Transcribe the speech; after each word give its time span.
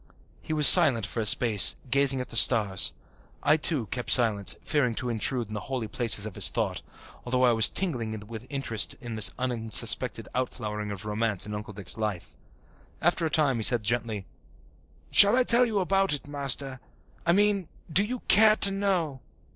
He 0.41 0.51
was 0.51 0.67
silent 0.67 1.05
for 1.05 1.19
a 1.19 1.27
space, 1.27 1.75
gazing 1.91 2.21
at 2.21 2.29
the 2.29 2.35
stars. 2.35 2.91
I 3.43 3.55
too 3.55 3.85
kept 3.91 4.09
silence, 4.09 4.55
fearing 4.63 4.95
to 4.95 5.09
intrude 5.09 5.49
into 5.49 5.53
the 5.53 5.65
holy 5.69 5.87
places 5.87 6.25
of 6.25 6.33
his 6.33 6.49
thought, 6.49 6.81
although 7.23 7.43
I 7.43 7.51
was 7.51 7.69
tingling 7.69 8.19
with 8.25 8.47
interest 8.49 8.95
in 8.99 9.13
this 9.13 9.31
unsuspected 9.37 10.27
outflowering 10.33 10.91
of 10.91 11.05
romance 11.05 11.45
in 11.45 11.53
Uncle 11.53 11.73
Dick's 11.73 11.97
life. 11.97 12.35
After 12.99 13.27
a 13.27 13.29
time 13.29 13.57
he 13.57 13.61
said 13.63 13.83
gently, 13.83 14.25
"Shall 15.11 15.35
I 15.37 15.43
tell 15.43 15.67
you 15.67 15.77
about 15.77 16.13
it, 16.13 16.27
Master? 16.27 16.79
I 17.23 17.33
mean, 17.33 17.67
do 17.93 18.03
you 18.03 18.21
care 18.21 18.55
to 18.55 18.71
know?" 18.71 19.19